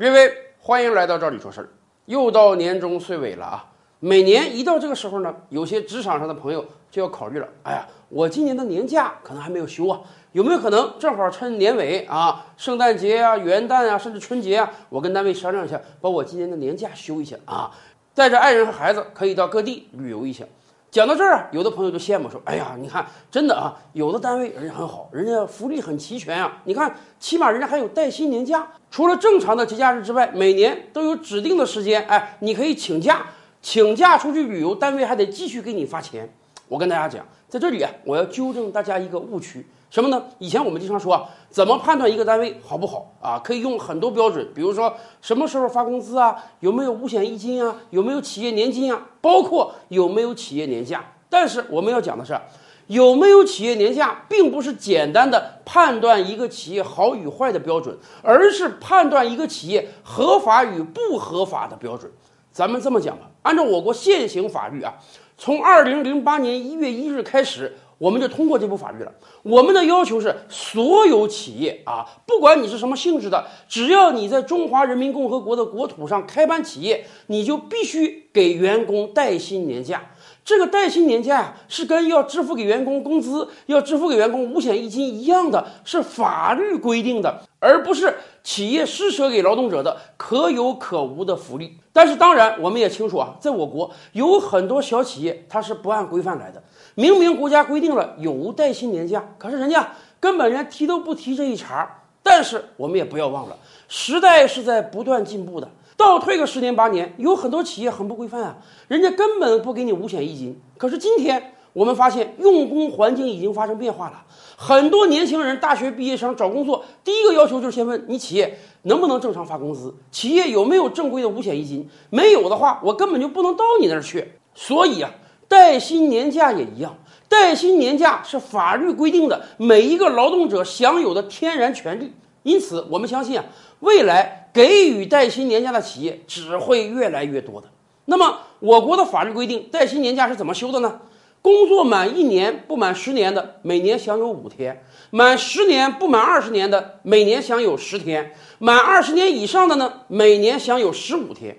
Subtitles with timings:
[0.00, 1.68] 各位，欢迎来到这里说事儿。
[2.06, 3.66] 又到年终岁尾了啊！
[3.98, 7.46] 每年一到这个时候呢，有些职场上的朋友就要考虑了。
[7.64, 10.00] 哎呀，我今年的年假可能还没有休啊，
[10.32, 17.70] 有没有可能正好趁年尾啊，圣诞节啊、元旦啊，甚至春节啊，我跟单位商量一下，把我今年的年假休一下啊，
[18.14, 20.46] 带着爱人和孩子可以到各地旅游一下。
[20.90, 26.60] 讲到这儿啊，有的朋友就羡慕说：“哎呀，你看，真的啊，有的单位人家很好，人家福利很齐全啊。
[26.64, 33.24] 你看，起码人家还有带薪年假，除了正常的节假日之外，每年都有指定的时间，哎，你可以请假，
[33.62, 36.28] 请假出去旅游，单位还得继续给你发钱。
[36.66, 40.24] 我跟大家讲，在这里啊，我要纠正大家一个误区。”什么呢？
[40.38, 43.40] 以前我们经常说啊，怎么判断一个单位好不好啊？
[43.42, 51.04] 可以用很多标准，比如说什么时候发工资啊，有没有五险一金啊，有没有企业年金啊，包括有没有企业年假。
[51.28, 52.40] 但是我们要讲的是，
[52.86, 62.08] 有没有企业年假，并不是简单的判断一个企业好与坏的标准，而是判断一个企业合法与不合法的标准。
[62.52, 64.94] 咱们这么讲吧，按照我国现行法律啊，
[65.36, 67.76] 从二零零八年一月一日开始。
[68.00, 69.12] 我们就通过这部法律了。
[69.42, 80.02] 我们的要求是，所有企业啊，不管你是什么性质的，只要你在中华人民共和国的国土上开办企业，你就必须给员工带薪年假。
[80.44, 91.78] 这个带薪年假呀，是跟要支付给员工工资、要支付给员工五险一金一样的，是法律规定的，而不是企业施舍给劳动者的可有可无的福利。
[91.92, 96.62] 但是，当然，我们也清楚啊，在我国有很多小企业，它是不按规范来的。
[96.94, 101.98] 明明国家规定了有无带薪年假，可是人家根本连提都不提这一茬。
[102.22, 103.56] 但是我们也不要忘了，
[103.88, 105.68] 时代是在不断进步的。
[106.00, 108.56] 倒退个十年八年，有很多企业很不规范啊，
[108.88, 110.58] 人家根本不给你五险一金。
[110.78, 114.24] 可是今天我们发现，用工环境已经发生变化了。
[114.56, 121.86] 很多年轻人，大学毕业生找工作，第一个要求就是先问你企业能不能正常发工资，企业有没有正规的五险一金。
[122.08, 124.32] 没有的话，我根本就不能到你那儿去。
[124.54, 125.10] 所以啊，
[125.48, 126.96] 带薪年假也一样，
[127.28, 132.10] 带薪年假是法律规定的每一个劳动者享有的天然权利。
[132.42, 133.44] 因此，我们相信啊，
[133.80, 137.68] 未来给予带薪年假的企业只会越来越多的。
[138.06, 141.00] 那么，我国的法律规定带薪年假是怎么休的呢？
[141.42, 144.74] 工作满一年不满十年的，每年享有五天；
[145.10, 148.24] 满十年不满二十年的，每年享有十天；
[148.58, 151.56] 满二十年以上的呢，每年享有十五天。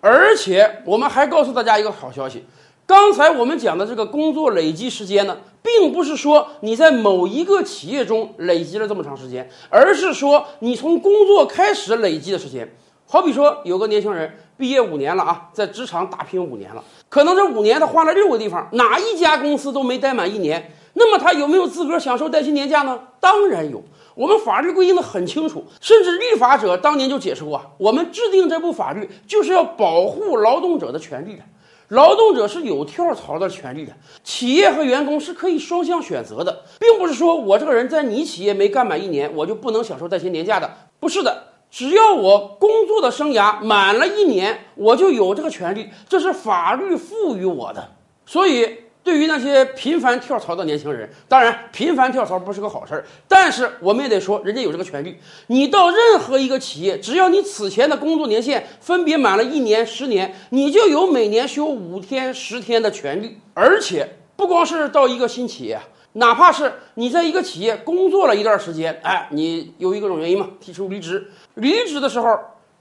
[0.00, 2.44] 而且，我们还告诉大家一个好消息。
[2.88, 12.74] 刚才我们讲的这个工作累积时间呢，并不是说你在某一个企业中累积了这么长时间，而是说你从工作开始累积的时间。
[13.06, 22.98] 好比说，有个年轻人毕业五年了啊，在职场打拼五年了，可能这五年他换了六个地方，哪一家公司都没待满一年，那么他有没有资格享受带薪年假呢？
[23.20, 23.82] 当然有，
[24.14, 31.42] 我们法律规定的很清楚，甚至立法者当年就解释过啊，我们制定这部法律就是要保护劳动者的权利的。
[31.88, 40.70] 劳动者是有跳槽的权利的，企业和员工是可以双向选择的，并不是说我这个人在你企业没干满一年，我就不能享受带薪年假的。
[41.00, 47.88] 不是的，只要我工作的生涯满了一年，我就有这个权利，这是法律赋予我的。
[48.26, 48.87] 所以。
[49.08, 55.16] 对于那些频繁跳槽的年轻人，当然频繁跳槽不是个好事儿，但是我们也得说，人家有这个权利。
[55.46, 63.38] 你到任何一个企业，只要你此前的工作年限分别满了一年、十年，你就有每年休五天、十天的权利。
[63.54, 65.80] 而且不光是到一个新企业，
[66.12, 72.38] 哪怕是你在一个企业工作了一段时间，哎，你由于各种原因嘛，提出离职，离职的时候。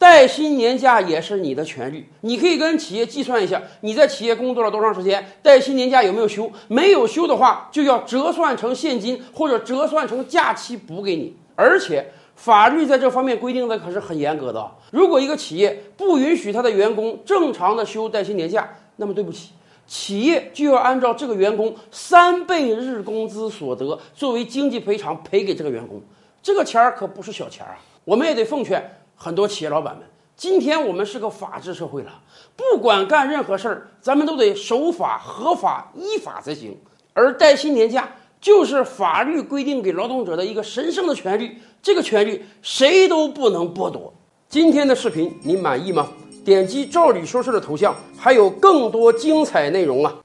[0.00, 6.50] 带薪年假也是你的权利，你可以跟企业计算一下，你在企业工作了多长时间，带薪年假有没有休？
[6.68, 11.36] 没有休的话，就要折算成现金或者折算成假期补给你。
[11.54, 12.02] 而且
[12.34, 19.50] 法律在这方面规定的可是很严格的，如果一个企业不允许他的员工正常的休带薪年假，那么对不起，
[19.86, 26.00] 企业就要按照这个员工三倍日工资所得作为经济赔偿赔给这个员工，
[26.42, 27.78] 这个钱儿可不是小钱儿啊！
[28.06, 28.82] 我们也得奉劝。
[29.22, 32.22] 很多企业老板们，今天我们是个法治社会了，
[32.56, 36.74] 不管干任何事儿，咱们都得守法、合法、依法才行。
[37.12, 38.08] 而带薪年假
[38.40, 44.10] 就是法律规定给劳动者的一个神圣的权利，这个权利谁都不能剥夺。
[44.48, 46.08] 今天的视频你满意吗？
[46.42, 50.19] 点击“照理说事”的头像，还有更多精彩内容啊！